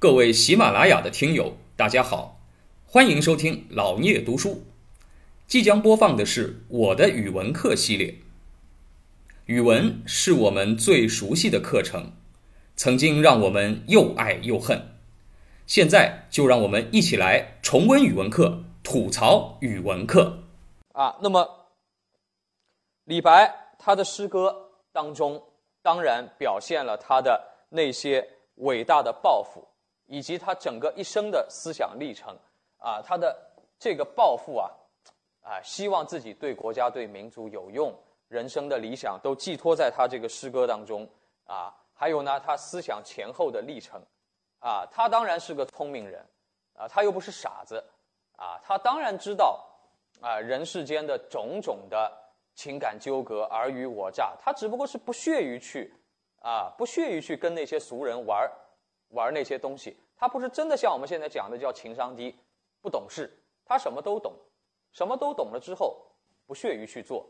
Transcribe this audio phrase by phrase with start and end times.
[0.00, 2.38] 各位喜马拉雅的听友，大家好，
[2.86, 4.62] 欢迎收听老聂读书。
[5.48, 8.14] 即将播放的是我的语文课系列。
[9.46, 12.12] 语文是我们最熟悉的课程，
[12.76, 15.00] 曾经让我们又爱又恨。
[15.66, 20.44] 现在就让我们一起来重温语文课，吐槽语文课。
[20.92, 21.72] 啊，那么
[23.02, 25.42] 李白他的诗歌当中，
[25.82, 28.28] 当然表现了他的那些
[28.58, 29.66] 伟大的抱负，
[30.08, 32.36] 以及他整个一生的思想历程。
[32.78, 33.36] 啊，他的
[33.78, 34.70] 这个抱负啊，
[35.42, 37.94] 啊，希望自己对国家、对民族有用，
[38.28, 41.08] 人生的理想都寄托在他这个诗歌当中。
[41.44, 44.00] 啊，还有呢，他思想前后的历程。
[44.60, 46.24] 啊，他当然是个聪明人，
[46.74, 47.82] 啊，他又不是傻子。
[48.36, 49.64] 啊，他当然知道，
[50.20, 52.12] 啊，人世间的种种的
[52.54, 55.92] 情感纠葛、尔虞我诈，他只不过是不屑于去，
[56.40, 58.48] 啊，不屑于去跟那些俗人玩
[59.10, 59.96] 玩那些东西。
[60.16, 62.34] 他不是真的像我们现在讲的叫情商低。
[62.80, 63.28] 不懂事，
[63.64, 64.32] 他什么都懂，
[64.92, 66.00] 什么都懂了之后，
[66.46, 67.26] 不屑于去做，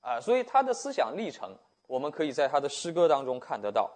[0.00, 1.54] 啊，所以他的思想历程，
[1.86, 3.90] 我们可以在他的诗歌当中看得到，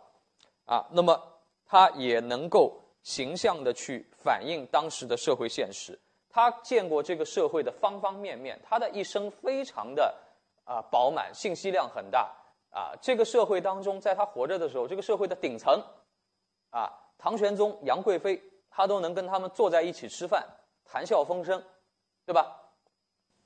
[0.66, 1.18] 啊，那么
[1.64, 5.98] 他也能够形象的去反映当时的社会现实，
[6.28, 10.14] 他见过这个社会的方方面面，他的一生非常的
[10.64, 12.30] 啊饱满，信息量很大，
[12.68, 15.82] 啊，这个社会当中，在他活着的时候，这个社会的顶层，
[16.68, 16.92] 啊，
[17.22, 20.44] 唐玄宗、杨贵妃，他都能跟他们坐在一起吃饭。
[20.84, 21.62] 谈笑风生，
[22.26, 22.60] 对吧？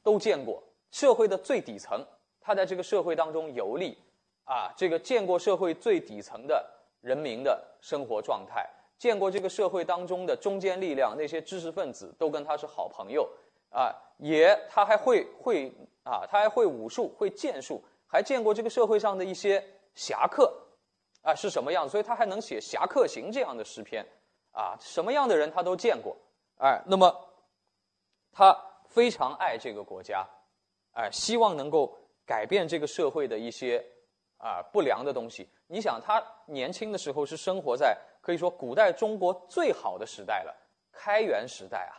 [0.02, 2.02] 都见过社会的最底层，
[2.40, 3.98] 他在这个社会当中游历，
[4.44, 6.66] 啊，这个见过社会最底层的
[7.02, 13.28] 人民的生活状态，见过这个社会当中的中坚力量，那些知识分子都跟他是好朋友，
[13.68, 15.70] 啊，也他还会会
[16.02, 19.62] 啊，他还会武术，会剑术，还见过这个社会上的一些
[19.94, 20.50] 侠客，
[21.26, 21.88] 啊，是什么样？
[21.88, 24.06] 所以他还能写《侠客行》这样的诗篇，
[24.52, 26.16] 啊，什么样的人他都见过，
[26.58, 27.22] 哎，那么。
[28.38, 30.22] 他非常爱这个国家，
[30.92, 31.96] 哎，希望能够
[32.26, 33.82] 改变这个社会的一些
[34.36, 35.48] 啊不良的东西。
[35.68, 40.54] 你想，他年轻的时候是生活在可以说古代中国最好的时代了，
[40.92, 41.96] 开元时代啊，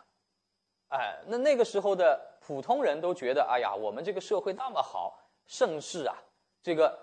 [0.90, 6.16] 哎，那那个时候的普通人都觉得，哎呀，我们这个社会那么好，盛世啊，
[6.62, 6.96] 这个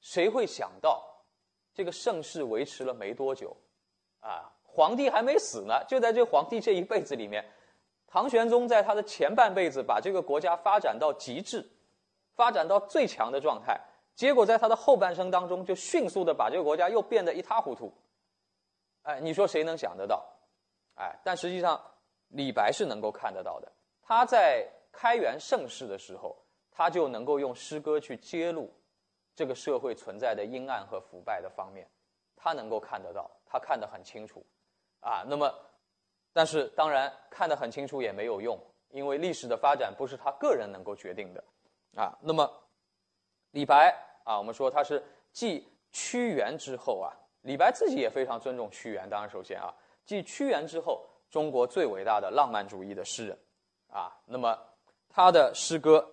[0.00, 1.04] 谁会想到，
[1.74, 3.56] 这个盛世维持了没多久，
[4.20, 7.44] 啊，皇帝还没死呢，就在这皇帝这一辈子里面。
[8.06, 11.66] 唐玄宗在他的前半辈子把这个国家发展到极致，
[12.34, 13.80] 发展到最强的状态，
[14.14, 17.90] 结果在他的后半生当中就迅速的把这个国家又变得一塌糊涂。
[19.04, 20.22] 哎，你说谁能想得到？
[20.96, 21.82] 哎，但实际上
[22.28, 23.72] 李白是能够看得到的。
[24.02, 26.36] 他在开元盛世的时候，
[26.70, 28.70] 他就能够用诗歌去揭露
[29.34, 31.88] 这个社会存在的阴暗和腐败的方面，
[32.36, 34.44] 他能够看得到，他看得很清楚。
[35.00, 35.52] 啊，那么。
[36.34, 41.44] 但是当然看得很清楚也没有用，因为历史的发展不是他个人能够决定的，
[41.94, 42.50] 啊，那么
[43.50, 43.94] 李白
[44.24, 47.12] 啊，我们说他是继屈原之后啊，
[47.42, 49.06] 李白自己也非常尊重屈原。
[49.10, 49.74] 当然，首先啊，
[50.06, 53.38] 继屈原之后，中国最伟大的浪漫主义的诗人，
[53.88, 54.58] 啊，那么
[55.10, 56.10] 他的诗歌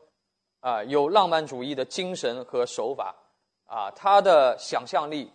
[0.59, 3.15] 啊，有浪漫主义的精神和手法，
[3.65, 5.31] 啊，他的想象力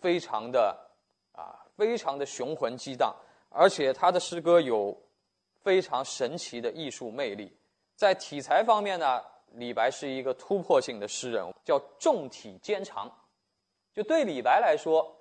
[0.00, 0.76] 非常的
[1.32, 3.14] 啊，非常的雄浑激荡。
[3.48, 4.96] 而且他的诗歌有
[5.62, 7.52] 非常神奇的艺术魅力，
[7.96, 9.20] 在体裁方面呢，
[9.54, 13.10] 李白是一个突破性的诗人，叫重体兼长。
[13.92, 15.12] 就对李白来说，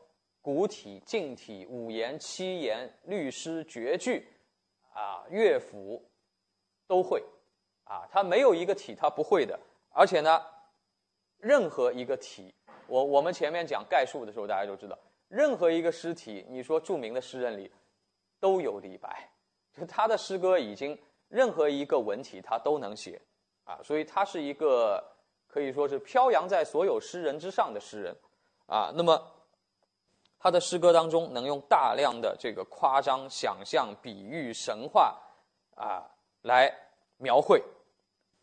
[0.42, 4.28] 古体、近体、五言、七言、律诗、绝句，
[4.94, 6.08] 啊，乐府
[6.88, 7.24] 都会，
[7.90, 9.60] 啊，他没有一个体他不会的。
[9.90, 10.42] 而且呢，
[11.40, 12.56] 任何一个体，
[12.88, 17.70] 我我们前面讲概述的时候，大家都知道，任何一个诗体，你说著名的诗人里。
[18.42, 19.30] 都有李白，
[19.74, 23.22] 就他的诗歌已经任何一个文体他都能写，
[23.66, 25.04] 啊，所以他是一个
[25.46, 28.16] 可以说是飘扬在所有诗人之上的诗人，
[28.66, 29.22] 啊，那么
[30.40, 35.22] 他的诗歌当中能用大量的这个夸张、想象、比喻、神话，
[35.76, 36.08] 啊，
[36.44, 36.74] 来
[37.18, 37.62] 描绘，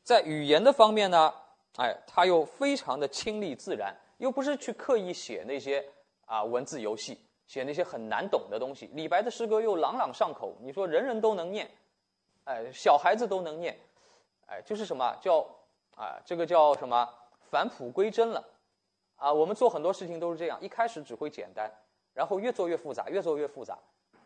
[0.06, 1.34] 在语言的方面呢，
[1.78, 5.84] 哎，他又非常的亲历自然，又不是去刻意写那些
[6.26, 7.20] 啊文字游戏。
[7.48, 11.70] 写那些很难懂的东西，李白的诗歌又朗朗上口，你说人人都能念，
[12.42, 13.78] 哎，小孩子都能念，
[14.46, 15.46] 哎，就是什么叫
[15.94, 16.18] 啊？
[16.24, 17.08] 这个叫什么
[17.48, 18.44] 返璞归真了，
[19.14, 21.70] 啊，我们做很多事情都是这样，一开始只会简单，
[22.14, 23.78] 然后越做越复杂，越做越复杂，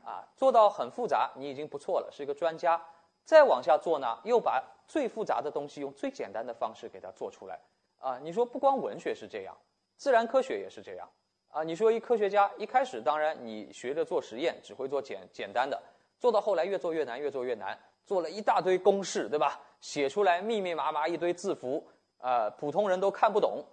[0.02, 2.82] 啊，做到很复杂，你已经不错了，是一个专家，
[3.30, 7.60] 再往下做呢，又把最复杂的东西用最简单的方式给它做出来，
[8.00, 9.56] 啊，你说不光文学是这样，
[9.96, 11.08] 自然科学也是这样。
[11.50, 15.80] 啊，你说一科学家一开始，当然你学着做实验，只会做简简单的，
[16.18, 19.60] 做到后来越做越难，越做越难，做了一大堆公式，对吧？
[19.80, 21.86] 写出来密密麻麻一堆字符，
[22.18, 23.64] 呃，普通人都看不懂。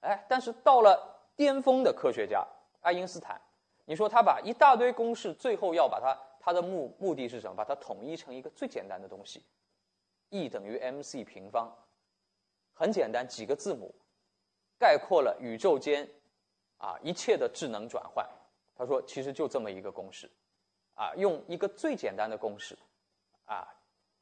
[0.00, 1.00] 哎，但是到了
[1.36, 2.44] 巅峰的科学家
[2.80, 3.40] 爱因斯坦，
[3.88, 7.56] 你说他把一大堆公式，最后要把它，他的目目的是什么？
[7.56, 9.42] 把它统一成一个最简单的东西
[10.28, 11.74] ，E 等于 mc 平方，
[12.74, 13.94] 很简单，几个字母，
[14.78, 16.06] 概括了宇宙间
[16.76, 18.28] 啊一切的智能转换。
[18.76, 20.30] 他说，其实就这么一个公式，
[20.94, 22.78] 啊，用一个最简单的公式，
[23.46, 23.66] 啊，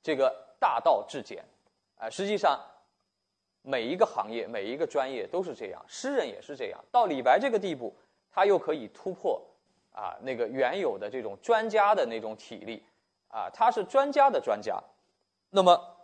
[0.01, 1.45] 这个大道至简，
[1.97, 2.65] 啊，实际上。
[3.69, 6.85] 每一个行业，每一个专业都是这样，诗人也是这样。
[6.93, 7.93] 到李白这个地步，
[8.31, 9.45] 他又可以突破
[9.97, 12.85] 啊那个原有的这种专家的那种体力
[13.29, 14.79] 啊，他是专家的专家。
[15.49, 15.97] 那么，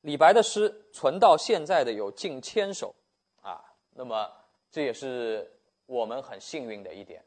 [0.00, 2.94] 李白的诗存到现在的有近千首
[3.42, 4.32] 啊，那么
[4.70, 7.22] 这也是我们很幸运的一点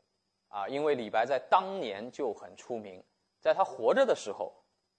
[0.48, 3.04] 啊，因为李白在当年就很出名，
[3.39, 4.51] 在他活着的时候，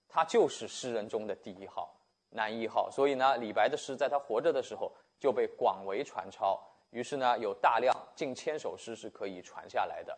[0.07, 1.93] 他就是诗人中的第一号。
[2.33, 4.89] 男一号，所以呢，李白的诗在他活着的时候
[5.19, 6.57] 就被广为传抄，
[6.91, 10.17] 于是呢，有大量近千首诗是可以传下来的。